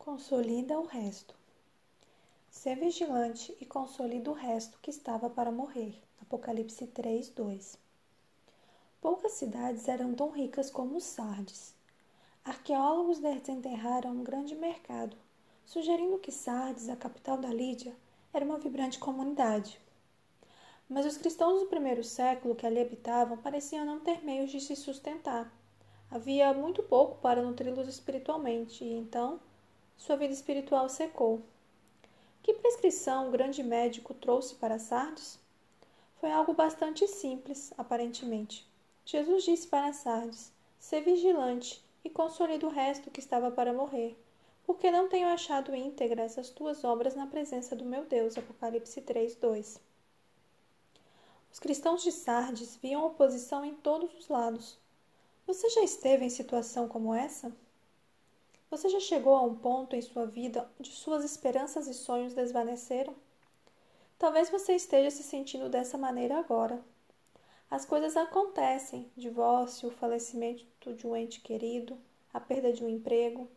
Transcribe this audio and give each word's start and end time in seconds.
consolida 0.00 0.80
o 0.80 0.86
resto. 0.86 1.34
Ser 2.50 2.74
vigilante 2.76 3.54
e 3.60 3.66
consolida 3.66 4.30
o 4.30 4.34
resto 4.34 4.78
que 4.80 4.88
estava 4.88 5.28
para 5.28 5.52
morrer. 5.52 5.94
Apocalipse 6.22 6.86
3, 6.86 7.28
2. 7.28 7.78
Poucas 8.98 9.32
cidades 9.32 9.88
eram 9.88 10.14
tão 10.14 10.30
ricas 10.30 10.70
como 10.70 10.98
Sardes. 11.02 11.74
Arqueólogos 12.42 13.18
desenterraram 13.18 14.12
um 14.12 14.24
grande 14.24 14.54
mercado, 14.54 15.14
sugerindo 15.66 16.18
que 16.18 16.32
Sardes, 16.32 16.88
a 16.88 16.96
capital 16.96 17.36
da 17.36 17.48
Lídia, 17.48 17.94
era 18.32 18.44
uma 18.44 18.58
vibrante 18.58 18.98
comunidade. 18.98 19.78
Mas 20.88 21.04
os 21.04 21.18
cristãos 21.18 21.60
do 21.60 21.66
primeiro 21.66 22.02
século 22.02 22.56
que 22.56 22.64
ali 22.64 22.80
habitavam 22.80 23.36
pareciam 23.36 23.84
não 23.84 24.00
ter 24.00 24.24
meios 24.24 24.50
de 24.50 24.62
se 24.62 24.74
sustentar. 24.74 25.52
Havia 26.10 26.54
muito 26.54 26.82
pouco 26.82 27.18
para 27.18 27.42
nutri-los 27.42 27.86
espiritualmente, 27.86 28.82
e 28.82 28.94
então 28.94 29.38
sua 30.00 30.16
vida 30.16 30.32
espiritual 30.32 30.88
secou. 30.88 31.42
Que 32.42 32.54
prescrição 32.54 33.28
o 33.28 33.30
grande 33.30 33.62
médico 33.62 34.14
trouxe 34.14 34.54
para 34.54 34.78
Sardes? 34.78 35.38
Foi 36.18 36.32
algo 36.32 36.54
bastante 36.54 37.06
simples, 37.06 37.70
aparentemente. 37.76 38.66
Jesus 39.04 39.44
disse 39.44 39.68
para 39.68 39.92
Sardes: 39.92 40.50
Sê 40.78 41.02
vigilante 41.02 41.84
e 42.02 42.08
consolida 42.08 42.66
o 42.66 42.70
resto 42.70 43.10
que 43.10 43.20
estava 43.20 43.50
para 43.50 43.74
morrer, 43.74 44.16
porque 44.64 44.90
não 44.90 45.06
tenho 45.06 45.28
achado 45.28 45.76
íntegras 45.76 46.38
as 46.38 46.48
tuas 46.48 46.82
obras 46.82 47.14
na 47.14 47.26
presença 47.26 47.76
do 47.76 47.84
meu 47.84 48.06
Deus. 48.06 48.38
Apocalipse 48.38 49.02
3, 49.02 49.34
2. 49.36 49.80
Os 51.52 51.58
cristãos 51.58 52.02
de 52.02 52.10
Sardes 52.10 52.74
viam 52.76 53.04
oposição 53.04 53.62
em 53.66 53.74
todos 53.74 54.14
os 54.14 54.28
lados. 54.28 54.78
Você 55.46 55.68
já 55.68 55.82
esteve 55.82 56.24
em 56.24 56.30
situação 56.30 56.88
como 56.88 57.14
essa? 57.14 57.52
Você 58.70 58.88
já 58.88 59.00
chegou 59.00 59.34
a 59.34 59.42
um 59.42 59.56
ponto 59.56 59.96
em 59.96 60.00
sua 60.00 60.26
vida 60.26 60.70
onde 60.78 60.92
suas 60.92 61.24
esperanças 61.24 61.88
e 61.88 61.94
sonhos 61.94 62.34
desvaneceram? 62.34 63.12
Talvez 64.16 64.48
você 64.48 64.76
esteja 64.76 65.10
se 65.10 65.24
sentindo 65.24 65.68
dessa 65.68 65.98
maneira 65.98 66.38
agora. 66.38 66.80
As 67.68 67.84
coisas 67.84 68.16
acontecem: 68.16 69.10
divórcio, 69.16 69.88
o 69.88 69.92
falecimento 69.92 70.94
de 70.94 71.04
um 71.04 71.16
ente 71.16 71.40
querido, 71.40 71.98
a 72.32 72.38
perda 72.38 72.72
de 72.72 72.84
um 72.84 72.88
emprego. 72.88 73.48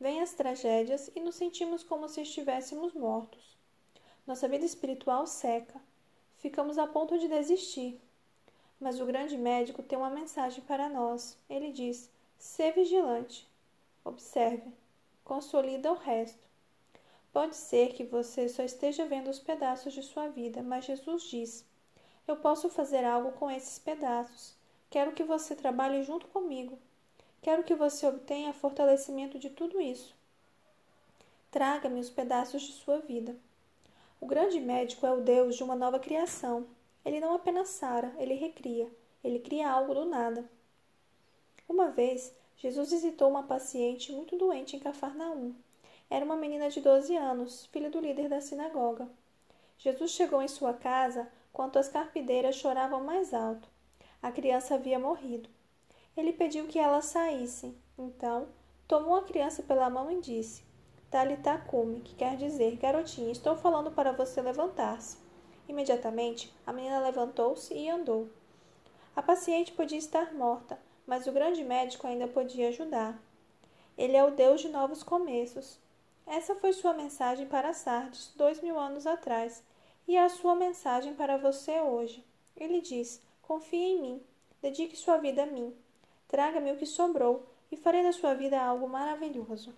Vêm 0.00 0.20
as 0.20 0.32
tragédias 0.32 1.12
e 1.14 1.20
nos 1.20 1.36
sentimos 1.36 1.84
como 1.84 2.08
se 2.08 2.22
estivéssemos 2.22 2.92
mortos. 2.92 3.56
Nossa 4.26 4.48
vida 4.48 4.64
espiritual 4.64 5.28
seca. 5.28 5.80
Ficamos 6.38 6.76
a 6.76 6.88
ponto 6.88 7.16
de 7.18 7.28
desistir. 7.28 8.00
Mas 8.80 8.98
o 8.98 9.06
grande 9.06 9.36
médico 9.36 9.80
tem 9.80 9.96
uma 9.96 10.10
mensagem 10.10 10.64
para 10.64 10.88
nós. 10.88 11.36
Ele 11.48 11.70
diz: 11.70 12.10
"Sê 12.36 12.72
vigilante. 12.72 13.49
Observe, 14.04 14.72
consolida 15.24 15.92
o 15.92 15.96
resto. 15.96 16.38
Pode 17.32 17.54
ser 17.54 17.92
que 17.92 18.04
você 18.04 18.48
só 18.48 18.62
esteja 18.62 19.06
vendo 19.06 19.30
os 19.30 19.38
pedaços 19.38 19.92
de 19.92 20.02
sua 20.02 20.28
vida, 20.28 20.62
mas 20.62 20.84
Jesus 20.84 21.22
diz: 21.24 21.64
Eu 22.26 22.36
posso 22.36 22.68
fazer 22.68 23.04
algo 23.04 23.32
com 23.32 23.50
esses 23.50 23.78
pedaços. 23.78 24.54
Quero 24.88 25.12
que 25.12 25.22
você 25.22 25.54
trabalhe 25.54 26.02
junto 26.02 26.26
comigo. 26.28 26.78
Quero 27.42 27.62
que 27.62 27.74
você 27.74 28.06
obtenha 28.06 28.52
fortalecimento 28.52 29.38
de 29.38 29.48
tudo 29.48 29.80
isso. 29.80 30.14
Traga-me 31.50 32.00
os 32.00 32.10
pedaços 32.10 32.62
de 32.62 32.72
sua 32.72 32.98
vida. 32.98 33.36
O 34.20 34.26
grande 34.26 34.60
médico 34.60 35.06
é 35.06 35.12
o 35.12 35.20
Deus 35.22 35.56
de 35.56 35.62
uma 35.62 35.74
nova 35.74 35.98
criação. 35.98 36.66
Ele 37.04 37.20
não 37.20 37.34
apenas 37.34 37.68
sara, 37.68 38.14
ele 38.18 38.34
recria. 38.34 38.90
Ele 39.22 39.38
cria 39.38 39.70
algo 39.70 39.94
do 39.94 40.04
nada. 40.04 40.44
Uma 41.68 41.88
vez, 41.88 42.34
Jesus 42.62 42.90
visitou 42.90 43.30
uma 43.30 43.44
paciente 43.44 44.12
muito 44.12 44.36
doente 44.36 44.76
em 44.76 44.78
Cafarnaum. 44.78 45.54
Era 46.10 46.22
uma 46.22 46.36
menina 46.36 46.68
de 46.68 46.78
12 46.82 47.16
anos, 47.16 47.64
filha 47.72 47.88
do 47.88 47.98
líder 47.98 48.28
da 48.28 48.38
sinagoga. 48.38 49.08
Jesus 49.78 50.10
chegou 50.10 50.42
em 50.42 50.48
sua 50.48 50.74
casa 50.74 51.26
quando 51.54 51.78
as 51.78 51.88
carpideiras 51.88 52.56
choravam 52.56 53.02
mais 53.02 53.32
alto. 53.32 53.66
A 54.22 54.30
criança 54.30 54.74
havia 54.74 54.98
morrido. 54.98 55.48
Ele 56.14 56.34
pediu 56.34 56.66
que 56.66 56.78
ela 56.78 57.00
saísse. 57.00 57.74
Então, 57.98 58.46
tomou 58.86 59.14
a 59.14 59.22
criança 59.22 59.62
pela 59.62 59.88
mão 59.88 60.10
e 60.10 60.20
disse: 60.20 60.62
Talita 61.10 61.56
cume, 61.56 62.02
que 62.02 62.14
quer 62.14 62.36
dizer, 62.36 62.76
garotinha, 62.76 63.32
estou 63.32 63.56
falando 63.56 63.90
para 63.90 64.12
você 64.12 64.42
levantar-se. 64.42 65.16
Imediatamente, 65.66 66.54
a 66.66 66.74
menina 66.74 67.00
levantou-se 67.00 67.72
e 67.72 67.88
andou. 67.88 68.28
A 69.16 69.22
paciente 69.22 69.72
podia 69.72 69.96
estar 69.96 70.34
morta, 70.34 70.78
mas 71.10 71.26
o 71.26 71.32
grande 71.32 71.64
médico 71.64 72.06
ainda 72.06 72.28
podia 72.28 72.68
ajudar. 72.68 73.20
Ele 73.98 74.16
é 74.16 74.22
o 74.22 74.30
Deus 74.30 74.60
de 74.60 74.68
novos 74.68 75.02
começos. 75.02 75.76
Essa 76.24 76.54
foi 76.54 76.72
sua 76.72 76.94
mensagem 76.94 77.48
para 77.48 77.74
Sardes 77.74 78.32
dois 78.36 78.60
mil 78.60 78.78
anos 78.78 79.08
atrás, 79.08 79.60
e 80.06 80.16
é 80.16 80.22
a 80.22 80.28
sua 80.28 80.54
mensagem 80.54 81.12
para 81.14 81.36
você 81.36 81.80
hoje. 81.80 82.24
Ele 82.56 82.80
diz: 82.80 83.20
Confie 83.42 83.76
em 83.76 84.00
mim, 84.00 84.22
dedique 84.62 84.96
sua 84.96 85.16
vida 85.16 85.42
a 85.42 85.46
mim, 85.46 85.74
traga-me 86.28 86.70
o 86.70 86.76
que 86.76 86.86
sobrou 86.86 87.44
e 87.72 87.76
farei 87.76 88.04
da 88.04 88.12
sua 88.12 88.34
vida 88.34 88.62
algo 88.62 88.88
maravilhoso. 88.88 89.74